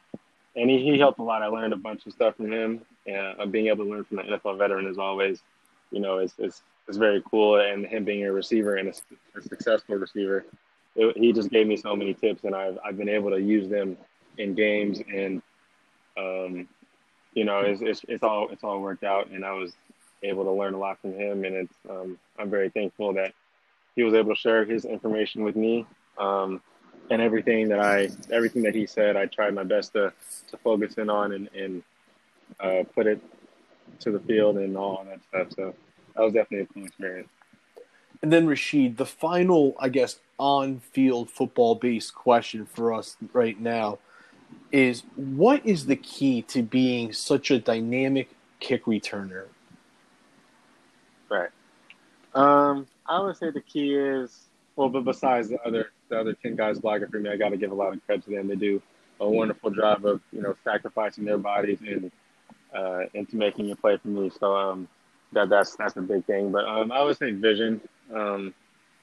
And 0.55 0.69
he, 0.69 0.83
he 0.83 0.99
helped 0.99 1.19
a 1.19 1.23
lot. 1.23 1.41
I 1.41 1.47
learned 1.47 1.73
a 1.73 1.77
bunch 1.77 2.05
of 2.05 2.13
stuff 2.13 2.35
from 2.35 2.51
him, 2.51 2.81
and 3.07 3.39
uh, 3.39 3.45
being 3.45 3.67
able 3.67 3.85
to 3.85 3.89
learn 3.91 4.03
from 4.03 4.19
an 4.19 4.27
NFL 4.27 4.57
veteran 4.57 4.85
is 4.87 4.97
always, 4.97 5.41
you 5.91 5.99
know, 5.99 6.17
it's 6.17 6.33
it's, 6.37 6.61
it's 6.87 6.97
very 6.97 7.23
cool. 7.29 7.59
And 7.59 7.85
him 7.85 8.03
being 8.03 8.23
a 8.25 8.31
receiver 8.31 8.75
and 8.75 8.89
a, 8.89 9.39
a 9.39 9.41
successful 9.41 9.95
receiver 9.95 10.45
it, 10.95 11.17
he 11.17 11.33
just 11.33 11.49
gave 11.49 11.67
me 11.67 11.77
so 11.77 11.95
many 11.95 12.13
tips, 12.13 12.43
and 12.43 12.55
I've 12.55 12.77
I've 12.83 12.97
been 12.97 13.09
able 13.09 13.31
to 13.31 13.41
use 13.41 13.69
them 13.69 13.97
in 14.37 14.53
games, 14.53 14.99
and 15.11 15.41
um, 16.17 16.67
you 17.33 17.45
know, 17.45 17.61
it's, 17.61 17.81
it's 17.81 18.01
it's 18.07 18.23
all 18.23 18.49
it's 18.49 18.63
all 18.63 18.79
worked 18.79 19.03
out, 19.03 19.29
and 19.29 19.43
I 19.43 19.53
was 19.53 19.73
able 20.21 20.43
to 20.43 20.51
learn 20.51 20.73
a 20.73 20.77
lot 20.77 20.99
from 21.01 21.13
him, 21.13 21.43
and 21.45 21.55
it's 21.55 21.73
um, 21.89 22.19
I'm 22.37 22.49
very 22.49 22.69
thankful 22.69 23.13
that 23.13 23.33
he 23.95 24.03
was 24.03 24.13
able 24.13 24.33
to 24.33 24.39
share 24.39 24.65
his 24.65 24.85
information 24.85 25.43
with 25.43 25.55
me, 25.55 25.85
um, 26.17 26.61
and 27.09 27.21
everything 27.21 27.69
that 27.69 27.79
I 27.79 28.09
everything 28.31 28.63
that 28.63 28.75
he 28.75 28.85
said, 28.85 29.15
I 29.15 29.25
tried 29.25 29.53
my 29.53 29.63
best 29.63 29.93
to 29.93 30.13
to 30.49 30.57
focus 30.57 30.95
in 30.95 31.09
on 31.09 31.33
and 31.33 31.49
and 31.55 31.83
uh, 32.59 32.83
put 32.93 33.07
it 33.07 33.21
to 33.99 34.11
the 34.11 34.19
field 34.19 34.57
and 34.57 34.77
all 34.77 35.05
that 35.09 35.19
stuff. 35.29 35.47
So 35.55 35.73
that 36.15 36.23
was 36.23 36.33
definitely 36.33 36.65
a 36.65 36.73
cool 36.73 36.85
experience. 36.85 37.29
And 38.21 38.31
then 38.31 38.47
Rashid, 38.47 38.97
the 38.97 39.05
final, 39.05 39.75
I 39.77 39.89
guess, 39.89 40.19
on-field 40.39 41.29
football-based 41.29 42.15
question 42.15 42.65
for 42.65 42.93
us 42.93 43.17
right 43.33 43.59
now 43.59 43.99
is: 44.71 45.03
What 45.15 45.65
is 45.65 45.87
the 45.87 45.97
key 45.97 46.41
to 46.43 46.63
being 46.63 47.11
such 47.11 47.51
a 47.51 47.59
dynamic 47.59 48.29
kick 48.59 48.85
returner? 48.85 49.45
Right. 51.29 51.49
Um, 52.33 52.87
I 53.05 53.19
would 53.19 53.35
say 53.35 53.51
the 53.51 53.61
key 53.61 53.95
is 53.95 54.47
well, 54.75 54.89
but 54.89 55.03
besides 55.03 55.49
the 55.49 55.61
other 55.63 55.91
the 56.13 56.19
other 56.19 56.33
ten 56.33 56.55
guys 56.55 56.79
blocking 56.79 57.07
for 57.07 57.19
me, 57.19 57.29
I 57.29 57.37
got 57.37 57.49
to 57.49 57.57
give 57.57 57.71
a 57.71 57.75
lot 57.75 57.93
of 57.93 58.05
credit 58.05 58.25
to 58.25 58.31
them. 58.31 58.47
They 58.47 58.55
do 58.55 58.81
a 59.19 59.29
wonderful 59.29 59.71
job 59.71 60.05
of 60.05 60.21
you 60.31 60.41
know 60.41 60.55
sacrificing 60.63 61.25
their 61.25 61.37
bodies 61.37 61.79
and 61.81 62.11
uh, 62.75 63.01
into 63.13 63.35
making 63.35 63.71
a 63.71 63.75
play 63.75 63.97
for 63.97 64.07
me. 64.07 64.31
So 64.39 64.55
um, 64.55 64.87
that 65.33 65.49
that's 65.49 65.75
that's 65.75 65.97
a 65.97 66.01
big 66.01 66.25
thing. 66.25 66.51
But 66.51 66.65
um, 66.65 66.91
I 66.91 67.03
would 67.03 67.17
say 67.17 67.31
vision 67.31 67.81
um, 68.13 68.53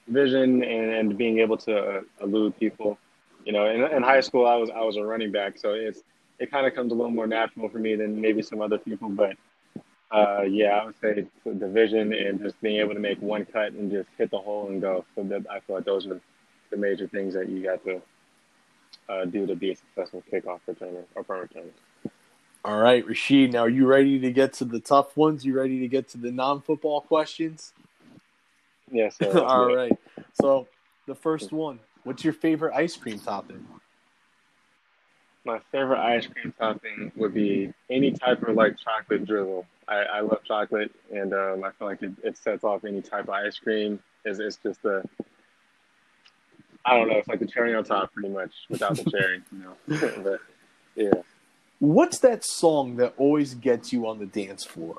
vision 0.09 0.63
and, 0.63 0.93
and 0.93 1.19
being 1.19 1.39
able 1.39 1.57
to 1.59 1.77
uh, 1.77 2.01
elude 2.23 2.59
people. 2.59 2.99
You 3.45 3.53
know, 3.53 3.67
in, 3.67 3.83
in 3.97 4.03
high 4.03 4.21
school, 4.21 4.47
I 4.47 4.57
was 4.57 4.71
I 4.71 4.81
was 4.81 4.97
a 4.97 5.03
running 5.03 5.33
back, 5.33 5.59
so 5.59 5.73
it's 5.73 6.03
it 6.39 6.51
kind 6.51 6.67
of 6.67 6.75
comes 6.75 6.93
a 6.93 6.95
little 6.95 7.11
more 7.11 7.27
natural 7.27 7.69
for 7.69 7.79
me 7.79 7.95
than 7.97 8.21
maybe 8.21 8.43
some 8.43 8.61
other 8.61 8.79
people. 8.79 9.09
But 9.09 9.37
uh, 10.11 10.43
yeah, 10.43 10.81
I 10.81 10.85
would 10.87 11.01
say 11.01 11.27
the 11.45 11.69
vision 11.69 12.13
and 12.13 12.41
just 12.41 12.61
being 12.61 12.81
able 12.81 12.95
to 12.95 13.01
make 13.01 13.21
one 13.23 13.45
cut 13.47 13.73
and 13.73 13.91
just 13.91 14.09
hit 14.19 14.31
the 14.31 14.39
hole 14.39 14.69
and 14.69 14.81
go. 14.81 15.05
So 15.15 15.23
that 15.25 15.47
I 15.51 15.61
feel 15.61 15.77
like 15.77 15.85
those 15.85 16.07
are 16.07 16.21
the 16.71 16.77
major 16.77 17.09
things 17.09 17.35
that 17.35 17.49
you 17.49 17.63
got 17.63 17.85
to 17.85 18.01
uh, 19.09 19.25
do 19.25 19.47
to 19.47 19.55
be 19.55 19.73
a 19.73 19.77
successful 19.77 20.23
kickoff 20.33 20.61
returner 20.69 21.05
or 21.15 21.25
punt 21.25 21.51
returner. 21.51 22.13
All 22.65 22.79
right, 22.79 23.07
Rashid. 23.07 23.53
Now, 23.53 23.61
are 23.61 23.71
you 23.71 23.87
ready 23.87 24.19
to 24.19 24.31
get 24.31 24.53
to 24.55 24.65
the 24.65 24.81
tough 24.81 25.17
ones? 25.17 25.45
You 25.45 25.57
ready 25.57 25.81
to 25.81 25.89
get 25.89 26.09
to 26.11 26.19
the 26.19 26.31
non-football 26.31 27.01
questions? 27.03 27.73
Yes. 28.91 29.17
All 29.35 29.75
right. 29.75 29.97
So 30.41 30.69
the 31.07 31.15
first 31.15 31.53
one. 31.53 31.81
What's 32.05 32.25
your 32.25 32.33
favorite 32.33 32.75
ice 32.75 32.97
cream 32.97 33.19
topping? 33.19 33.67
My 35.45 35.59
favorite 35.73 36.01
ice 36.01 36.27
cream 36.27 36.53
topping 36.59 37.13
would 37.17 37.35
be 37.35 37.73
any 37.91 38.13
type 38.13 38.43
of 38.43 38.55
like 38.55 38.77
chocolate 38.79 39.27
drizzle. 39.27 39.67
I, 39.89 40.03
I 40.03 40.21
love 40.21 40.41
chocolate, 40.45 40.93
and 41.13 41.33
um, 41.33 41.65
I 41.65 41.73
feel 41.73 41.89
like 41.89 42.03
it, 42.03 42.13
it 42.23 42.37
sets 42.37 42.63
off 42.63 42.85
any 42.85 43.03
type 43.03 43.25
of 43.25 43.31
ice 43.31 43.59
cream. 43.59 44.01
It's, 44.25 44.39
it's 44.39 44.59
just 44.63 44.85
a, 44.85 45.03
I 46.85 46.97
don't 46.97 47.09
know, 47.09 47.17
it's 47.17 47.29
like 47.29 47.41
the 47.41 47.47
cherry 47.47 47.75
on 47.75 47.85
top, 47.85 48.13
pretty 48.13 48.31
much, 48.31 48.53
without 48.69 48.97
the 48.97 49.11
cherry, 49.11 49.43
you 49.53 49.59
know. 49.59 50.23
but 50.23 50.41
yeah. 50.95 51.23
What's 51.79 52.19
that 52.19 52.45
song 52.45 52.97
that 52.97 53.15
always 53.17 53.55
gets 53.55 53.93
you 53.93 54.07
on 54.07 54.19
the 54.19 54.27
dance 54.27 54.65
floor? 54.65 54.99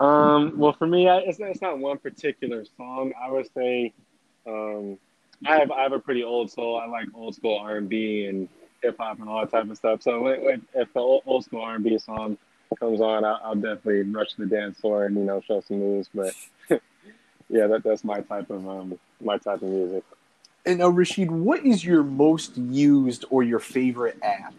Um, 0.00 0.58
well, 0.58 0.72
for 0.72 0.86
me, 0.86 1.08
I, 1.08 1.18
it's, 1.18 1.38
it's 1.40 1.62
not 1.62 1.78
one 1.78 1.98
particular 1.98 2.64
song. 2.76 3.12
I 3.22 3.30
would 3.30 3.48
say, 3.54 3.92
um, 4.46 4.98
I 5.46 5.56
have 5.56 5.70
I 5.70 5.82
have 5.82 5.92
a 5.92 5.98
pretty 5.98 6.24
old 6.24 6.50
soul. 6.50 6.78
I 6.78 6.86
like 6.86 7.06
old 7.14 7.34
school 7.34 7.58
R 7.58 7.76
and 7.76 7.88
B 7.88 8.26
and 8.26 8.48
hip 8.82 8.96
hop 8.98 9.20
and 9.20 9.28
all 9.28 9.40
that 9.40 9.50
type 9.50 9.70
of 9.70 9.76
stuff. 9.76 10.02
So 10.02 10.22
when, 10.22 10.62
if 10.74 10.92
the 10.92 11.00
old, 11.00 11.22
old 11.26 11.44
school 11.44 11.62
R 11.62 11.74
and 11.76 11.84
B 11.84 11.98
song 11.98 12.36
comes 12.78 13.00
on, 13.00 13.24
I'll, 13.24 13.40
I'll, 13.44 13.54
definitely 13.54 14.02
rush 14.02 14.34
to 14.34 14.44
the 14.44 14.46
dance 14.46 14.80
floor 14.80 15.06
and 15.06 15.16
you 15.16 15.22
know 15.22 15.40
show 15.40 15.60
some 15.60 15.78
moves. 15.78 16.08
But 16.14 16.34
yeah, 17.48 17.66
that 17.66 17.82
that's 17.82 18.04
my 18.04 18.20
type 18.20 18.50
of 18.50 18.68
um 18.68 18.98
my 19.20 19.38
type 19.38 19.62
of 19.62 19.68
music. 19.68 20.04
And 20.66 20.78
now, 20.78 20.88
Rashid, 20.88 21.30
what 21.30 21.64
is 21.64 21.84
your 21.84 22.02
most 22.02 22.56
used 22.56 23.24
or 23.30 23.42
your 23.42 23.58
favorite 23.58 24.18
app? 24.22 24.54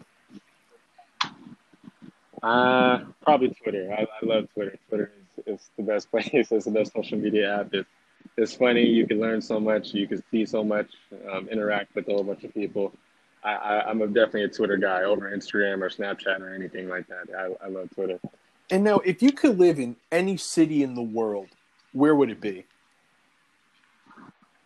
Uh, 2.42 3.00
probably 3.22 3.48
Twitter. 3.48 3.92
I, 3.92 4.02
I 4.02 4.26
love 4.26 4.46
Twitter. 4.54 4.78
Twitter 4.88 5.10
it's 5.46 5.70
the 5.76 5.82
best 5.82 6.10
place. 6.12 6.28
It's 6.32 6.64
the 6.64 6.70
best 6.70 6.92
social 6.92 7.18
media 7.18 7.60
app. 7.60 7.74
It's 7.74 7.88
it's 8.36 8.54
funny. 8.54 8.84
You 8.84 9.06
can 9.06 9.20
learn 9.20 9.40
so 9.40 9.58
much. 9.58 9.94
You 9.94 10.06
can 10.06 10.22
see 10.30 10.44
so 10.44 10.62
much. 10.62 10.88
Um, 11.30 11.48
interact 11.48 11.94
with 11.94 12.08
a 12.08 12.12
whole 12.12 12.24
bunch 12.24 12.44
of 12.44 12.52
people. 12.52 12.92
I, 13.42 13.54
I, 13.54 13.90
am 13.90 14.00
definitely 14.12 14.44
a 14.44 14.48
Twitter 14.48 14.76
guy 14.76 15.04
over 15.04 15.30
Instagram 15.30 15.80
or 15.80 15.88
Snapchat 15.88 16.40
or 16.40 16.52
anything 16.52 16.88
like 16.88 17.06
that. 17.06 17.28
I, 17.36 17.64
I 17.64 17.68
love 17.68 17.88
Twitter. 17.94 18.18
And 18.70 18.82
now, 18.82 18.98
if 18.98 19.22
you 19.22 19.30
could 19.30 19.58
live 19.58 19.78
in 19.78 19.94
any 20.10 20.36
city 20.36 20.82
in 20.82 20.94
the 20.94 21.02
world, 21.02 21.48
where 21.92 22.16
would 22.16 22.30
it 22.30 22.40
be? 22.40 22.64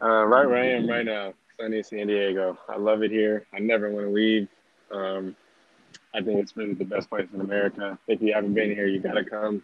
Uh, 0.03 0.25
right 0.25 0.47
where 0.47 0.63
I 0.63 0.69
am 0.69 0.89
right 0.89 1.05
now, 1.05 1.35
sunny 1.61 1.83
San 1.83 2.07
Diego. 2.07 2.59
I 2.69 2.77
love 2.77 3.03
it 3.03 3.11
here. 3.11 3.47
I 3.53 3.59
never 3.59 3.91
want 3.91 4.07
to 4.07 4.13
leave. 4.13 4.49
Um, 4.91 5.37
I 6.15 6.23
think 6.23 6.41
it's 6.41 6.57
really 6.57 6.75
the 6.75 6.85
best 6.85 7.11
place 7.11 7.29
in 7.33 7.41
America. 7.41 7.99
If 8.09 8.23
you 8.23 8.33
haven't 8.33 8.55
been 8.55 8.71
here, 8.71 8.87
you 8.87 9.01
got 9.01 9.13
to 9.13 9.25
come. 9.25 9.63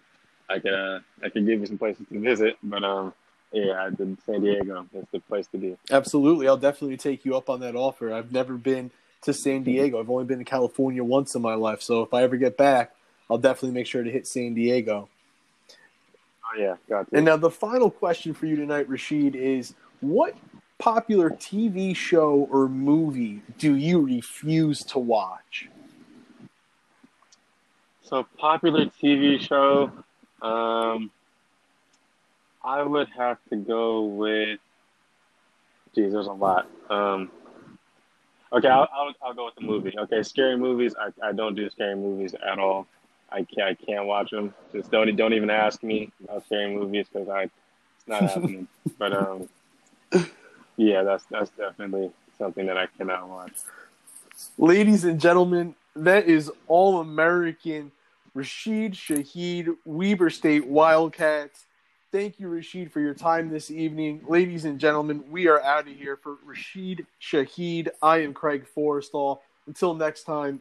I 0.48 0.58
can 0.58 0.74
uh, 0.74 1.00
I 1.22 1.28
can 1.28 1.46
give 1.46 1.60
you 1.60 1.66
some 1.66 1.78
places 1.78 2.06
to 2.12 2.20
visit, 2.20 2.56
but 2.62 2.84
um, 2.84 3.14
yeah, 3.52 3.88
San 4.26 4.42
Diego 4.42 4.86
is 4.94 5.06
the 5.10 5.20
place 5.20 5.46
to 5.48 5.58
be. 5.58 5.76
Absolutely, 5.90 6.46
I'll 6.48 6.56
definitely 6.56 6.98
take 6.98 7.24
you 7.24 7.36
up 7.36 7.48
on 7.48 7.60
that 7.60 7.74
offer. 7.74 8.12
I've 8.12 8.30
never 8.30 8.54
been 8.54 8.90
to 9.22 9.32
San 9.32 9.62
Diego. 9.64 9.98
I've 9.98 10.10
only 10.10 10.24
been 10.24 10.38
to 10.38 10.44
California 10.44 11.02
once 11.02 11.34
in 11.34 11.42
my 11.42 11.54
life, 11.54 11.82
so 11.82 12.02
if 12.02 12.14
I 12.14 12.22
ever 12.22 12.36
get 12.36 12.56
back, 12.56 12.92
I'll 13.30 13.38
definitely 13.38 13.72
make 13.72 13.86
sure 13.86 14.04
to 14.04 14.10
hit 14.10 14.26
San 14.26 14.54
Diego. 14.54 15.08
Oh 16.44 16.60
yeah, 16.60 16.76
got 16.88 17.08
And 17.12 17.24
now 17.24 17.36
the 17.36 17.50
final 17.50 17.90
question 17.90 18.34
for 18.34 18.46
you 18.46 18.54
tonight, 18.54 18.88
Rashid, 18.88 19.34
is 19.34 19.74
what 20.00 20.34
popular 20.78 21.30
TV 21.30 21.94
show 21.94 22.48
or 22.50 22.68
movie 22.68 23.42
do 23.58 23.74
you 23.74 24.00
refuse 24.00 24.84
to 24.84 24.98
watch? 24.98 25.68
So 28.02 28.26
popular 28.38 28.86
TV 28.86 29.40
show. 29.40 29.90
Um, 30.40 31.10
I 32.62 32.82
would 32.82 33.08
have 33.16 33.38
to 33.50 33.56
go 33.56 34.04
with. 34.04 34.60
Geez, 35.94 36.12
there's 36.12 36.26
a 36.26 36.32
lot. 36.32 36.68
Um, 36.90 37.30
okay, 38.52 38.68
I'll, 38.68 38.88
I'll, 38.92 39.12
I'll 39.22 39.34
go 39.34 39.46
with 39.46 39.54
the 39.54 39.62
movie. 39.62 39.94
Okay, 39.98 40.22
scary 40.22 40.56
movies. 40.56 40.94
I, 41.00 41.28
I 41.28 41.32
don't 41.32 41.54
do 41.54 41.68
scary 41.70 41.96
movies 41.96 42.34
at 42.34 42.58
all. 42.58 42.86
I 43.30 43.42
can't 43.42 43.68
I 43.68 43.74
can't 43.74 44.06
watch 44.06 44.30
them. 44.30 44.54
Just 44.72 44.90
don't 44.90 45.14
don't 45.16 45.32
even 45.32 45.50
ask 45.50 45.82
me 45.82 46.12
about 46.22 46.44
scary 46.46 46.74
movies 46.74 47.06
because 47.12 47.28
I 47.28 47.42
it's 47.42 48.06
not 48.06 48.22
happening. 48.22 48.68
but 48.98 49.12
um, 49.12 49.48
yeah, 50.76 51.02
that's 51.02 51.24
that's 51.30 51.50
definitely 51.50 52.10
something 52.38 52.66
that 52.66 52.76
I 52.76 52.86
cannot 52.98 53.28
watch. 53.28 53.52
Ladies 54.58 55.04
and 55.04 55.20
gentlemen, 55.20 55.74
that 55.94 56.26
is 56.26 56.50
all 56.68 57.00
American 57.00 57.92
Rashid 58.34 58.92
Shaheed, 58.92 59.74
Weber 59.86 60.28
State 60.28 60.66
Wildcats. 60.66 61.64
Thank 62.12 62.38
you, 62.38 62.48
Rashid, 62.48 62.92
for 62.92 63.00
your 63.00 63.14
time 63.14 63.48
this 63.48 63.70
evening. 63.70 64.22
Ladies 64.28 64.64
and 64.64 64.78
gentlemen, 64.78 65.24
we 65.30 65.48
are 65.48 65.60
out 65.62 65.88
of 65.88 65.94
here 65.94 66.16
for 66.16 66.36
Rashid 66.44 67.06
Shaheed. 67.20 67.88
I 68.02 68.18
am 68.18 68.34
Craig 68.34 68.66
Forrestall. 68.74 69.40
Until 69.66 69.94
next 69.94 70.24
time. 70.24 70.60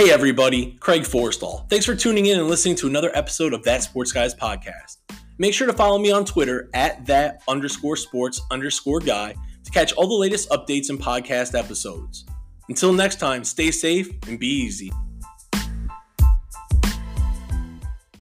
Hey 0.00 0.10
everybody, 0.10 0.78
Craig 0.80 1.02
Forrestall. 1.02 1.68
Thanks 1.68 1.84
for 1.84 1.94
tuning 1.94 2.24
in 2.24 2.38
and 2.38 2.48
listening 2.48 2.74
to 2.76 2.86
another 2.86 3.14
episode 3.14 3.52
of 3.52 3.62
That 3.64 3.82
Sports 3.82 4.12
Guys 4.12 4.34
podcast. 4.34 4.96
Make 5.36 5.52
sure 5.52 5.66
to 5.66 5.74
follow 5.74 5.98
me 5.98 6.10
on 6.10 6.24
Twitter 6.24 6.70
at 6.72 7.04
that 7.04 7.42
underscore 7.46 7.96
sports 7.96 8.40
underscore 8.50 9.00
guy 9.00 9.34
to 9.62 9.70
catch 9.70 9.92
all 9.92 10.08
the 10.08 10.14
latest 10.14 10.48
updates 10.48 10.88
and 10.88 10.98
podcast 10.98 11.54
episodes. 11.54 12.24
Until 12.70 12.94
next 12.94 13.20
time, 13.20 13.44
stay 13.44 13.70
safe 13.70 14.08
and 14.26 14.40
be 14.40 14.46
easy. 14.46 14.90